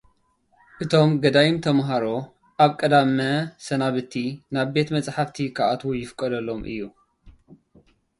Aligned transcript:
እቶም 0.83 1.11
ገዳይም 1.23 1.57
ተማሃሮ 1.65 2.05
ኣብ 2.63 2.71
ቀዳመ 2.79 3.19
ሰናብቲ 3.65 4.13
ናብ 4.55 4.67
ቤተ 4.77 4.87
መጽሓፍቲ 4.95 5.37
ኽኣትዉ 5.55 5.91
ይፍቀደሎም 6.01 6.61
እዩ። 6.71 6.79